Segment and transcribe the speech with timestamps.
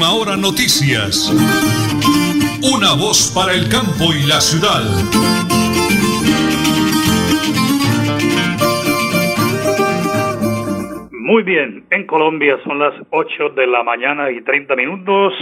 [0.00, 1.28] Última Hora Noticias.
[2.64, 4.80] Una voz para el campo y la ciudad.
[11.12, 15.34] Muy bien, en Colombia son las 8 de la mañana y 30 minutos.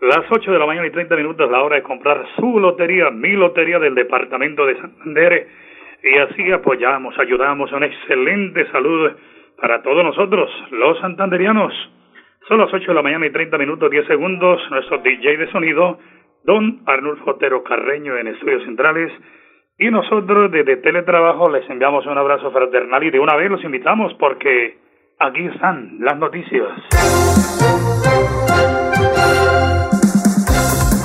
[0.00, 3.32] Las 8 de la mañana y 30 minutos la hora de comprar su lotería, mi
[3.32, 5.48] lotería del departamento de Santander.
[6.04, 9.10] Y así apoyamos, ayudamos a un excelente salud
[9.60, 11.74] para todos nosotros, los santanderianos.
[12.48, 14.60] Son las 8 de la mañana y 30 minutos 10 segundos.
[14.70, 15.98] Nuestro DJ de sonido,
[16.42, 19.12] don Arnulfo Otero Carreño en Estudios Centrales.
[19.78, 24.12] Y nosotros desde Teletrabajo les enviamos un abrazo fraternal y de una vez los invitamos
[24.14, 24.76] porque
[25.20, 26.68] aquí están las noticias.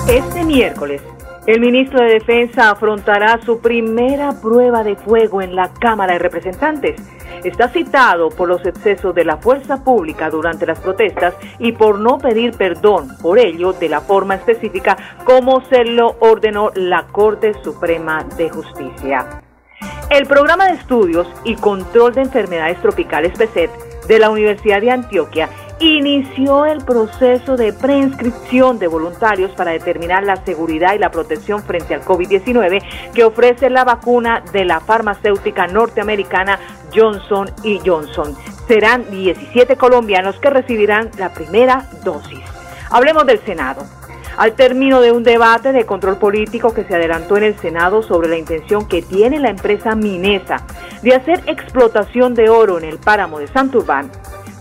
[0.09, 1.05] Este miércoles,
[1.45, 7.16] el ministro de Defensa afrontará su primera prueba de fuego en la Cámara de Representantes
[7.47, 12.17] está citado por los excesos de la fuerza pública durante las protestas y por no
[12.17, 18.23] pedir perdón por ello de la forma específica como se lo ordenó la Corte Suprema
[18.37, 19.41] de Justicia.
[20.09, 25.49] El programa de estudios y control de enfermedades tropicales PESET de la Universidad de Antioquia
[25.79, 31.93] inició el proceso de preinscripción de voluntarios para determinar la seguridad y la protección frente
[31.93, 32.81] al COVID-19
[33.13, 36.59] que ofrece la vacuna de la farmacéutica norteamericana
[36.93, 38.35] Johnson y Johnson.
[38.67, 42.39] Serán 17 colombianos que recibirán la primera dosis.
[42.89, 43.96] Hablemos del Senado.
[44.37, 48.29] Al término de un debate de control político que se adelantó en el Senado sobre
[48.29, 50.57] la intención que tiene la empresa Minesa
[51.01, 54.11] de hacer explotación de oro en el páramo de Santurbán,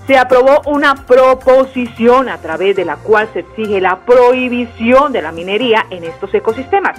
[0.07, 5.33] se aprobó una proposición a través de la cual se exige la prohibición de la
[5.33, 6.99] minería en estos ecosistemas.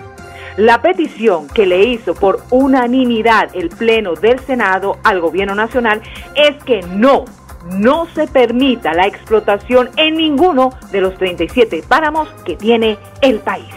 [0.57, 6.01] La petición que le hizo por unanimidad el Pleno del Senado al Gobierno Nacional
[6.35, 7.25] es que no,
[7.71, 13.67] no se permita la explotación en ninguno de los 37 páramos que tiene el país.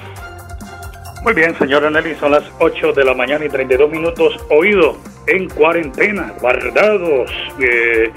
[1.22, 4.34] Muy bien, señora Nelly, son las 8 de la mañana y 32 minutos.
[4.48, 8.10] Oído, en cuarentena, guardados, eh,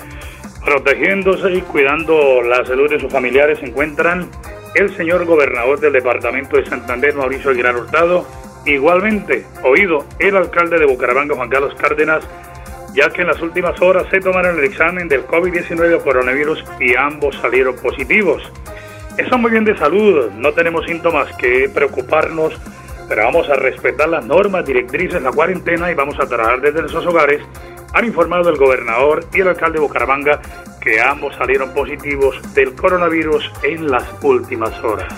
[0.64, 4.30] protegiéndose y cuidando la salud de sus familiares se encuentran
[4.76, 8.26] el señor gobernador del departamento de Santander, Mauricio Aguilar Hurtado,
[8.66, 12.24] Igualmente, oído el alcalde de Bucaramanga, Juan Carlos Cárdenas,
[12.94, 16.96] ya que en las últimas horas se tomaron el examen del COVID-19 o coronavirus y
[16.96, 18.44] ambos salieron positivos.
[19.18, 22.54] Eso muy bien de salud, no tenemos síntomas que preocuparnos,
[23.08, 27.06] pero vamos a respetar las normas, directrices, la cuarentena y vamos a trabajar desde nuestros
[27.06, 27.42] hogares.
[27.94, 30.42] Han informado el gobernador y el alcalde de Bucaramanga
[30.82, 35.14] que ambos salieron positivos del coronavirus en las últimas horas.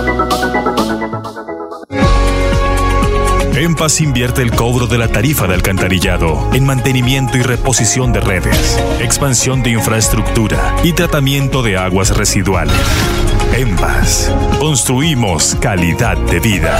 [3.81, 8.79] EMPAS invierte el cobro de la tarifa de alcantarillado en mantenimiento y reposición de redes,
[8.99, 12.75] expansión de infraestructura y tratamiento de aguas residuales.
[13.57, 14.31] EMPAS.
[14.59, 16.79] Construimos calidad de vida.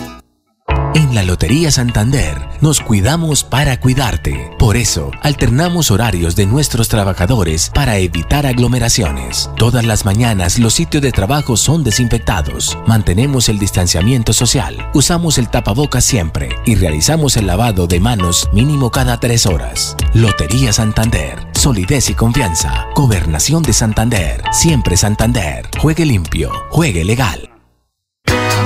[0.93, 4.51] En la Lotería Santander nos cuidamos para cuidarte.
[4.59, 9.49] Por eso, alternamos horarios de nuestros trabajadores para evitar aglomeraciones.
[9.55, 12.77] Todas las mañanas los sitios de trabajo son desinfectados.
[12.87, 14.89] Mantenemos el distanciamiento social.
[14.93, 19.95] Usamos el tapabocas siempre y realizamos el lavado de manos mínimo cada tres horas.
[20.13, 21.47] Lotería Santander.
[21.53, 22.87] Solidez y confianza.
[22.95, 24.43] Gobernación de Santander.
[24.51, 25.69] Siempre Santander.
[25.79, 26.51] Juegue limpio.
[26.69, 27.50] Juegue legal.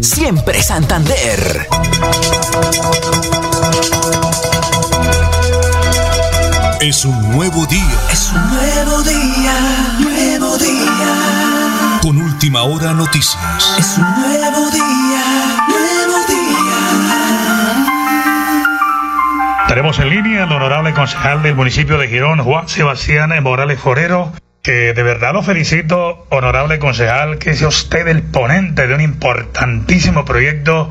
[0.00, 1.66] Siempre Santander.
[6.80, 8.00] Es un nuevo día.
[8.12, 9.54] Es un nuevo día,
[9.98, 11.98] nuevo día.
[12.02, 13.76] Con última hora noticias.
[13.78, 15.24] Es un nuevo día,
[15.68, 17.86] nuevo día.
[19.66, 24.32] Tenemos en línea al honorable concejal del municipio de Girón, Juan Sebastián Morales Forero
[24.62, 30.24] que de verdad lo felicito, honorable concejal, que sea usted el ponente de un importantísimo
[30.24, 30.90] proyecto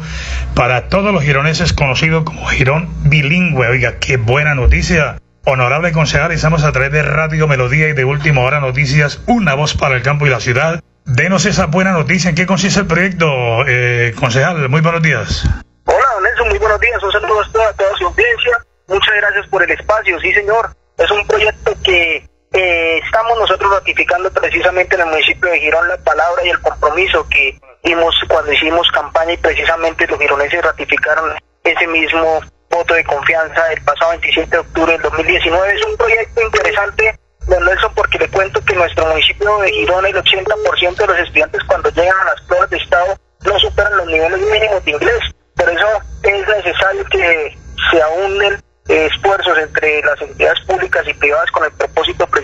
[0.55, 3.67] para todos los gironeses conocido como Girón Bilingüe.
[3.67, 5.17] Oiga, qué buena noticia.
[5.45, 9.75] Honorable concejal, estamos a través de Radio Melodía y de Última Hora Noticias, una voz
[9.75, 10.81] para el campo y la ciudad.
[11.05, 12.29] Denos esa buena noticia.
[12.29, 14.67] ¿En qué consiste el proyecto, eh, concejal?
[14.67, 15.47] Muy buenos días.
[15.85, 17.01] Hola, Nelson, muy buenos días.
[17.01, 17.19] Un a
[17.51, 18.57] toda, a audiencia.
[18.87, 20.19] Muchas gracias por el espacio.
[20.19, 20.69] Sí, señor.
[20.97, 25.97] Es un proyecto que eh, estamos nosotros ratificando precisamente en el municipio de Girón la
[25.97, 31.87] palabra y el compromiso que dimos cuando hicimos campaña y precisamente los gironeses ratificaron ese
[31.87, 35.73] mismo voto de confianza el pasado 27 de octubre del 2019.
[35.73, 40.15] Es un proyecto interesante, don Nelson, porque le cuento que nuestro municipio de Girón el
[40.15, 44.39] 80% de los estudiantes cuando llegan a las pruebas de Estado no superan los niveles
[44.39, 45.19] mínimos de inglés.
[45.55, 45.87] Por eso
[46.23, 47.57] es necesario que
[47.91, 51.71] se aúnen esfuerzos entre las entidades públicas y privadas con el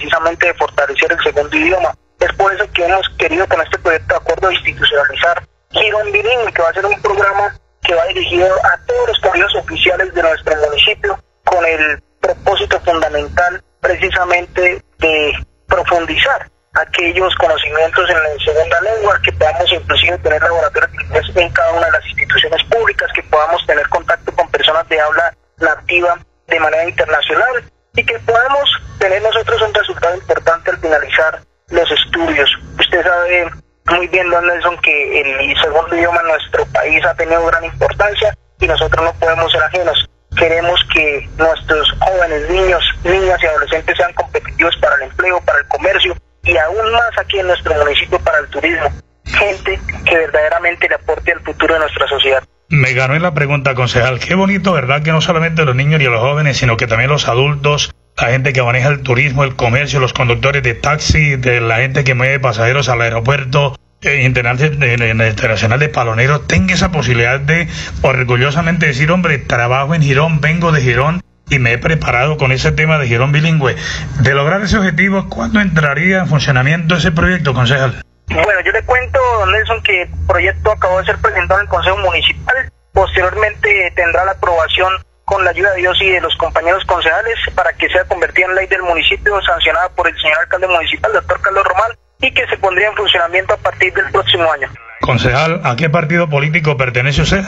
[0.03, 1.95] precisamente de fortalecer el segundo idioma.
[2.19, 6.61] Es por eso que hemos querido con este proyecto de acuerdo institucionalizar Girón Bilingüe, que
[6.61, 10.55] va a ser un programa que va dirigido a todos los colegios oficiales de nuestro
[10.55, 15.33] municipio con el propósito fundamental precisamente de
[15.67, 20.91] profundizar aquellos conocimientos en la segunda lengua, que podamos inclusive tener laboratorios
[21.35, 25.33] en cada una de las instituciones públicas, que podamos tener contacto con personas de habla
[25.59, 26.17] nativa
[26.47, 27.63] de manera internacional
[27.95, 28.69] y que podamos
[28.99, 32.49] tener nosotros un resultado importante al finalizar los estudios.
[32.79, 33.51] Usted sabe
[33.85, 38.33] muy bien, don Nelson, que el segundo idioma en nuestro país ha tenido gran importancia
[38.59, 40.09] y nosotros no podemos ser ajenos.
[40.37, 45.67] Queremos que nuestros jóvenes, niños, niñas y adolescentes sean competitivos para el empleo, para el
[45.67, 48.89] comercio y aún más aquí en nuestro municipio para el turismo.
[49.25, 52.43] Gente que verdaderamente le aporte al futuro de nuestra sociedad.
[52.73, 54.17] Me ganó en la pregunta, concejal.
[54.17, 55.03] Qué bonito, ¿verdad?
[55.03, 58.51] Que no solamente los niños y los jóvenes, sino que también los adultos, la gente
[58.51, 62.39] que maneja el turismo, el comercio, los conductores de taxi, de la gente que mueve
[62.39, 67.67] pasajeros al aeropuerto eh, internacional de Paloneros, tenga esa posibilidad de
[68.01, 72.71] orgullosamente decir, hombre, trabajo en Girón, vengo de Girón y me he preparado con ese
[72.71, 73.75] tema de Girón bilingüe.
[74.21, 78.01] De lograr ese objetivo, ¿cuándo entraría en funcionamiento ese proyecto, concejal?
[78.27, 81.69] Bueno, yo le cuento, don Nelson, que el proyecto acabó de ser presentado en el
[81.69, 82.71] Consejo Municipal.
[82.93, 84.93] Posteriormente tendrá la aprobación
[85.25, 88.55] con la ayuda de Dios y de los compañeros concejales para que sea convertida en
[88.55, 92.57] ley del municipio sancionada por el señor alcalde municipal, doctor Carlos Román, y que se
[92.57, 94.69] pondría en funcionamiento a partir del próximo año.
[95.01, 97.43] Concejal, ¿a qué partido político pertenece usted?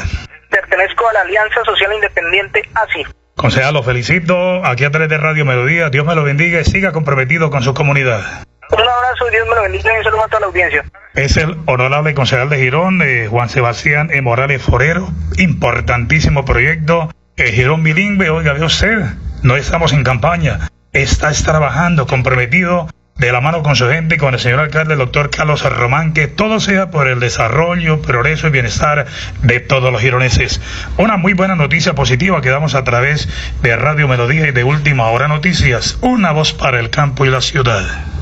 [0.50, 3.06] Pertenezco a la Alianza Social Independiente ASI.
[3.36, 5.90] Concejal, lo felicito aquí a través de Radio Melodía.
[5.90, 8.46] Dios me lo bendiga y siga comprometido con su comunidad.
[8.72, 10.84] Un abrazo, Dios me lo bendiga y un saludo a toda la audiencia.
[11.14, 14.22] Es el honorable concejal de Girón, eh, Juan Sebastián e.
[14.22, 15.10] Morales Forero.
[15.38, 17.12] Importantísimo proyecto.
[17.38, 19.06] Eh, Girón bilingüe, oiga, ve usted,
[19.44, 20.70] no estamos en campaña.
[20.94, 25.30] Estás trabajando comprometido de la mano con su gente, con el señor alcalde, el doctor
[25.30, 29.06] Carlos Román, que todo sea por el desarrollo, progreso y bienestar
[29.42, 30.62] de todos los gironeses.
[30.98, 33.30] Una muy buena noticia positiva que damos a través
[33.62, 37.42] de Radio Melodía y de Última Hora Noticias, una voz para el campo y la
[37.42, 38.15] ciudad.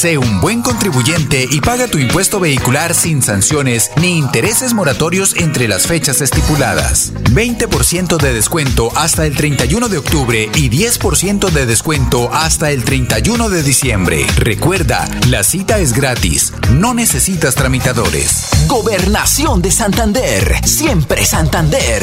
[0.00, 5.68] Sé un buen contribuyente y paga tu impuesto vehicular sin sanciones ni intereses moratorios entre
[5.68, 7.12] las fechas estipuladas.
[7.32, 13.50] 20% de descuento hasta el 31 de octubre y 10% de descuento hasta el 31
[13.50, 14.26] de diciembre.
[14.36, 18.48] Recuerda, la cita es gratis, no necesitas tramitadores.
[18.68, 22.02] Gobernación de Santander, siempre Santander.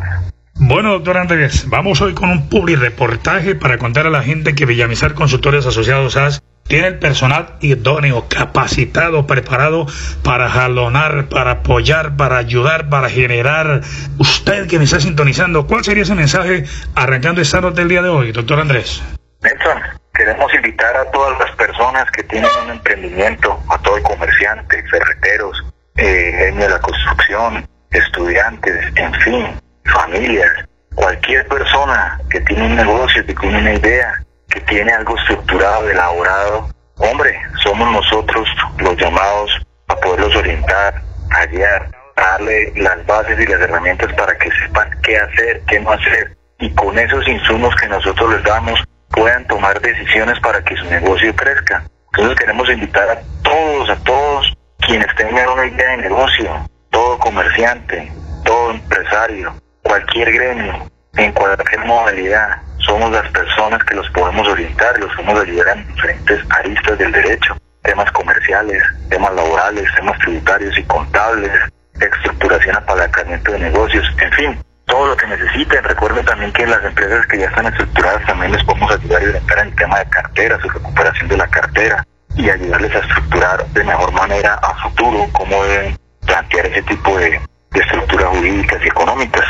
[0.55, 4.65] Bueno, doctor Andrés, vamos hoy con un public reportaje para contar a la gente que
[4.65, 9.87] Villamizar Consultores Asociados AS tiene el personal idóneo, capacitado, preparado
[10.23, 13.83] para jalonar, para apoyar, para ayudar, para generar.
[14.19, 16.65] Usted que me está sintonizando, ¿cuál sería ese mensaje
[16.95, 19.03] arrancando esta nota del día de hoy, doctor Andrés?
[19.43, 19.83] Nelson,
[20.15, 25.65] queremos invitar a todas las personas que tienen un emprendimiento, a todo el comerciante, ferreteros,
[25.97, 30.51] eh, de la construcción, estudiantes, en fin, familias,
[30.95, 36.69] cualquier persona que tiene un negocio, que tiene una idea, que tiene algo estructurado, elaborado,
[36.99, 39.51] hombre, somos nosotros los llamados
[39.89, 44.91] a poderlos orientar, a guiar, a darle las bases y las herramientas para que sepan
[45.03, 49.81] qué hacer, qué no hacer, y con esos insumos que nosotros les damos puedan tomar
[49.81, 51.85] decisiones para que su negocio crezca.
[52.13, 58.13] Entonces queremos invitar a todos, a todos quienes tengan una idea de negocio, todo comerciante,
[58.45, 65.15] todo empresario, cualquier gremio, en cualquier modalidad, somos las personas que los podemos orientar, los
[65.15, 71.53] podemos ayudar en diferentes aristas del derecho, temas comerciales, temas laborales, temas tributarios y contables,
[72.01, 75.85] estructuración, apalancamiento de negocios, en fin, todo lo que necesiten.
[75.85, 79.59] Recuerden también que las empresas que ya están estructuradas también les podemos ayudar a orientar
[79.59, 83.85] en el tema de cartera, su recuperación de la cartera y ayudarles a estructurar de
[83.85, 85.97] mejor manera a futuro cómo deben
[86.27, 89.45] plantear ese tipo de, de estructuras jurídicas y económicas.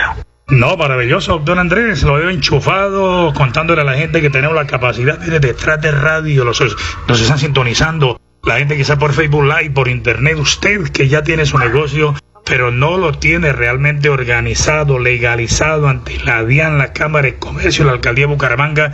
[0.53, 5.17] No, maravilloso, don Andrés, lo veo enchufado, contándole a la gente que tenemos la capacidad
[5.17, 6.61] de detrás de radio, los,
[7.09, 11.23] nos están sintonizando, la gente que está por Facebook Live, por Internet, usted que ya
[11.23, 17.29] tiene su negocio, pero no lo tiene realmente organizado, legalizado ante la DIAN, la Cámara
[17.29, 18.93] de Comercio, la Alcaldía de Bucaramanga,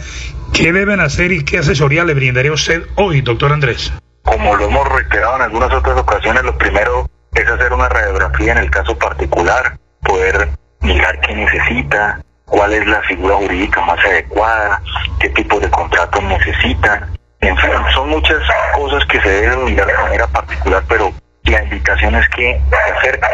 [0.52, 3.92] ¿qué deben hacer y qué asesoría le brindaría usted hoy, doctor Andrés?
[4.22, 8.58] Como lo hemos reiterado en algunas otras ocasiones, lo primero es hacer una radiografía en
[8.58, 14.82] el caso particular, poder mirar qué necesita, cuál es la figura jurídica más adecuada,
[15.20, 17.08] qué tipo de contrato necesita.
[17.40, 18.42] En fin, son muchas
[18.74, 21.12] cosas que se deben mirar de manera particular, pero
[21.44, 23.30] la invitación es que se acerquen,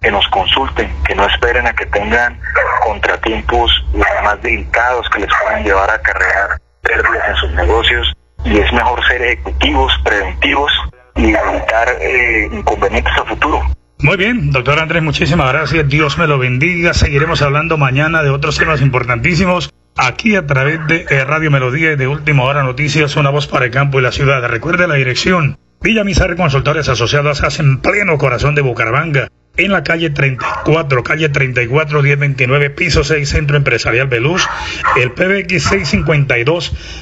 [0.00, 2.40] que nos consulten, que no esperen a que tengan
[2.84, 8.12] contratiempos más delicados que les puedan llevar a cargar pérdidas en sus negocios
[8.44, 10.72] y es mejor ser ejecutivos, preventivos
[11.14, 13.62] y evitar eh, inconvenientes a futuro.
[14.02, 15.88] Muy bien, doctor Andrés, muchísimas gracias.
[15.88, 16.92] Dios me lo bendiga.
[16.92, 21.96] Seguiremos hablando mañana de otros temas importantísimos aquí a través de eh, Radio Melodía y
[21.96, 24.44] de Última Hora Noticias, una voz para el campo y la ciudad.
[24.48, 25.56] Recuerde la dirección.
[25.80, 29.28] Villa Mizar Consultores Asociados hace en pleno corazón de Bucaramanga.
[29.56, 34.48] En la calle 34, calle 34, 1029, piso 6, Centro Empresarial Beluz,
[34.96, 35.70] el PBX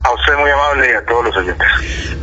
[0.01, 1.65] A usted muy amable y a todos los oyentes.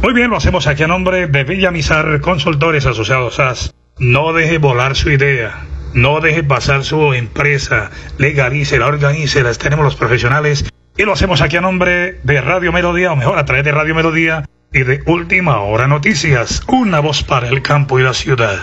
[0.03, 3.75] Muy bien, lo hacemos aquí a nombre de Villa Mizar Consultores Asociados SAS.
[3.99, 10.65] No deje volar su idea no deje pasar su empresa, legalícela, organícela, tenemos los profesionales
[10.97, 13.95] y lo hacemos aquí a nombre de Radio Melodía, o mejor a través de Radio
[13.95, 18.59] Melodía y de Última Hora Noticias, una voz para el campo y la ciudad.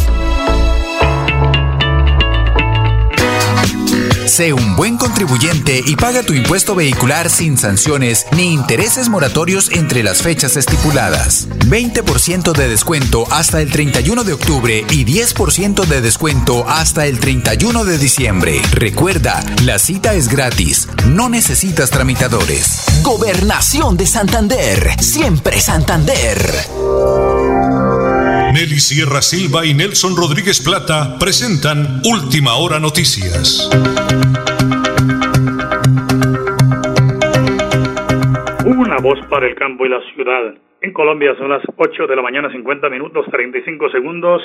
[4.31, 10.03] Sé un buen contribuyente y paga tu impuesto vehicular sin sanciones ni intereses moratorios entre
[10.03, 11.49] las fechas estipuladas.
[11.67, 17.83] 20% de descuento hasta el 31 de octubre y 10% de descuento hasta el 31
[17.83, 18.61] de diciembre.
[18.71, 22.83] Recuerda, la cita es gratis, no necesitas tramitadores.
[23.03, 26.39] Gobernación de Santander, siempre Santander.
[28.53, 33.69] Nelly Sierra Silva y Nelson Rodríguez Plata presentan Última Hora Noticias.
[38.65, 40.53] Una voz para el campo y la ciudad.
[40.81, 44.41] En Colombia son las 8 de la mañana, 50 minutos, 35 segundos.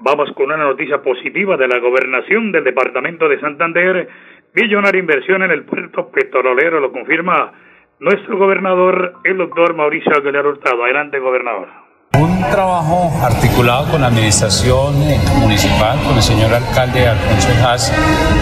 [0.00, 4.08] Vamos con una noticia positiva de la gobernación del departamento de Santander.
[4.52, 7.52] Billonaria inversión en el puerto petrolero, lo confirma
[8.00, 10.82] nuestro gobernador, el doctor Mauricio Aguilar Hurtado.
[10.82, 11.83] Adelante, gobernador.
[12.18, 17.92] Un trabajo articulado con la administración eh, municipal, con el señor alcalde Alfonso Haas,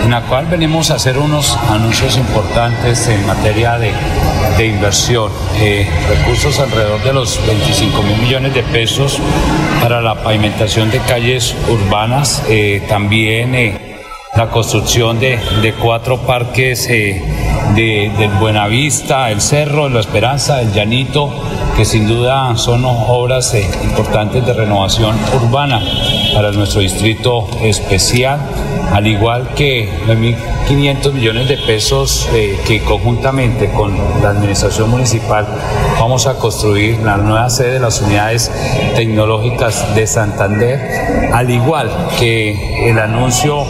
[0.05, 3.93] en la cual venimos a hacer unos anuncios importantes en materia de,
[4.67, 5.33] inversión.
[5.57, 9.19] Eh, recursos alrededor de los 25 mil millones de pesos
[9.83, 13.55] para la pavimentación de calles urbanas, eh, también
[14.35, 17.23] la construcción de, cuatro parques de,
[17.75, 21.31] del Buenavista, el Cerro, La Esperanza, el Llanito,
[21.77, 25.83] que sin duda son obras eh, importantes de renovación urbana
[26.35, 28.41] para nuestro distrito especial,
[28.91, 35.47] al igual que 1.500 millones de pesos eh, que conjuntamente con la administración municipal
[36.01, 38.51] vamos a construir la nueva sede de las unidades
[38.97, 40.81] tecnológicas de Santander,
[41.33, 43.67] al igual que el anuncio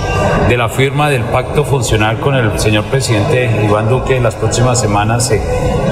[0.53, 4.79] de la firma del pacto funcional con el señor presidente Iván Duque en las próximas
[4.79, 5.41] semanas en,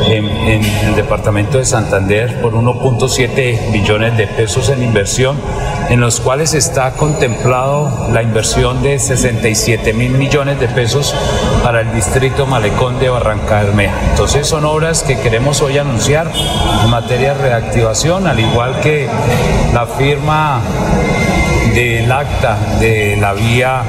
[0.06, 5.40] en el departamento de Santander por 1.7 billones de pesos en inversión,
[5.88, 11.14] en los cuales está contemplado la inversión de 67 mil millones de pesos
[11.62, 13.94] para el distrito Malecón de Barranca Bermeja.
[14.10, 16.30] Entonces son obras que queremos hoy anunciar
[16.84, 19.08] en materia de reactivación, al igual que
[19.72, 20.60] la firma
[21.74, 23.82] del acta de la vía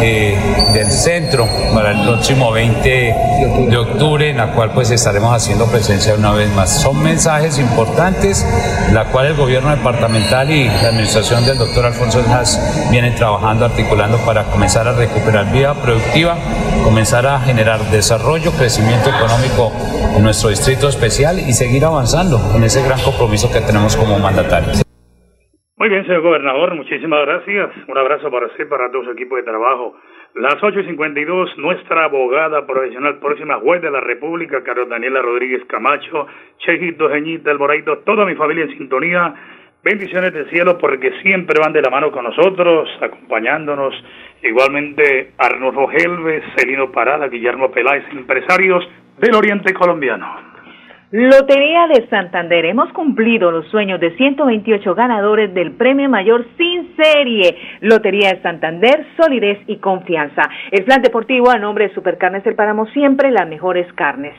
[0.00, 0.38] eh,
[0.72, 3.14] del centro para el próximo 20
[3.68, 6.70] de octubre, en la cual pues estaremos haciendo presencia una vez más.
[6.82, 8.46] Son mensajes importantes,
[8.92, 12.60] la cual el gobierno departamental y la administración del doctor Alfonso Has
[12.90, 16.36] vienen trabajando, articulando para comenzar a recuperar vida productiva,
[16.84, 19.72] comenzar a generar desarrollo, crecimiento económico
[20.16, 24.87] en nuestro distrito especial y seguir avanzando en ese gran compromiso que tenemos como mandatarios.
[25.78, 27.70] Muy bien, señor gobernador, muchísimas gracias.
[27.86, 29.94] Un abrazo para usted, para todo su equipo de trabajo.
[30.34, 36.26] Las 8.52, nuestra abogada profesional próxima juez de la República, Carlos Daniela Rodríguez Camacho,
[36.58, 39.34] Chejito, Geñita, El Moraito, toda mi familia en sintonía.
[39.84, 43.94] Bendiciones del cielo porque siempre van de la mano con nosotros, acompañándonos.
[44.42, 48.84] Igualmente Arnulfo Helves, Celino Parada, Guillermo Peláez, empresarios
[49.18, 50.47] del Oriente Colombiano.
[51.10, 52.66] Lotería de Santander.
[52.66, 57.56] Hemos cumplido los sueños de 128 ganadores del premio mayor sin serie.
[57.80, 60.42] Lotería de Santander, solidez y confianza.
[60.70, 64.34] El plan deportivo a nombre de Supercarnes El Páramo, siempre las mejores carnes.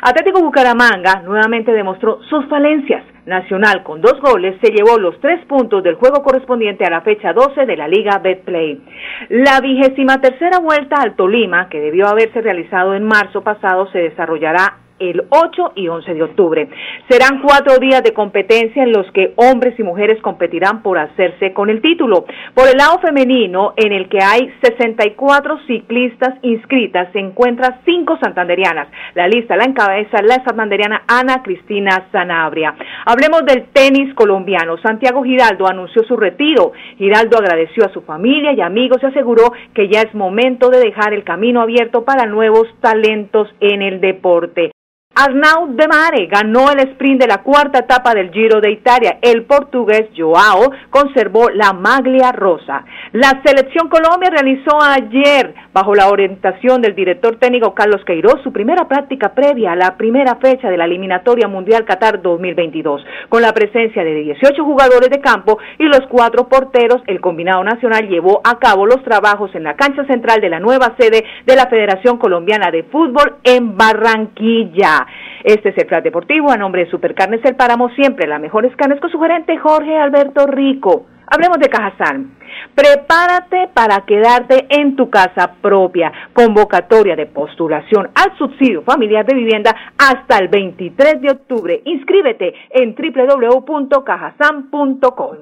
[0.00, 3.04] Atlético Bucaramanga nuevamente demostró sus falencias.
[3.26, 7.34] Nacional con dos goles se llevó los tres puntos del juego correspondiente a la fecha
[7.34, 8.80] 12 de la Liga Betplay.
[9.28, 14.83] La vigésima tercera vuelta al Tolima, que debió haberse realizado en marzo pasado, se desarrollará
[14.98, 16.68] el 8 y 11 de octubre.
[17.08, 21.70] Serán cuatro días de competencia en los que hombres y mujeres competirán por hacerse con
[21.70, 22.24] el título.
[22.54, 28.88] Por el lado femenino, en el que hay 64 ciclistas inscritas, se encuentran cinco santanderianas.
[29.14, 32.74] La lista la encabeza la santanderiana Ana Cristina Sanabria.
[33.06, 34.78] Hablemos del tenis colombiano.
[34.78, 36.72] Santiago Giraldo anunció su retiro.
[36.96, 41.12] Giraldo agradeció a su familia y amigos y aseguró que ya es momento de dejar
[41.12, 44.72] el camino abierto para nuevos talentos en el deporte.
[45.16, 49.18] Arnaud de Mare ganó el sprint de la cuarta etapa del Giro de Italia.
[49.22, 52.84] El portugués Joao conservó la maglia rosa.
[53.12, 58.88] La selección Colombia realizó ayer, bajo la orientación del director técnico Carlos Queiroz, su primera
[58.88, 63.06] práctica previa a la primera fecha de la eliminatoria mundial Qatar 2022.
[63.28, 68.08] Con la presencia de 18 jugadores de campo y los cuatro porteros, el combinado nacional
[68.08, 71.66] llevó a cabo los trabajos en la cancha central de la nueva sede de la
[71.66, 75.03] Federación Colombiana de Fútbol en Barranquilla.
[75.42, 79.00] Este es el Flat Deportivo a nombre de Supercarnes El Páramo, siempre las mejores carnes
[79.00, 81.06] con su gerente Jorge Alberto Rico.
[81.26, 82.36] Hablemos de Cajazán.
[82.74, 86.12] Prepárate para quedarte en tu casa propia.
[86.32, 91.82] Convocatoria de postulación al subsidio familiar de vivienda hasta el 23 de octubre.
[91.84, 95.36] Inscríbete en www.cajazán.com.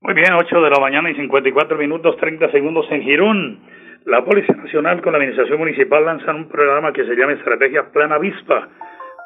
[0.00, 3.58] Muy bien, 8 de la mañana y 54 minutos 30 segundos en Girón.
[4.04, 8.12] La Policía Nacional con la Administración Municipal lanzan un programa que se llama Estrategia Plan
[8.12, 8.68] Avispa.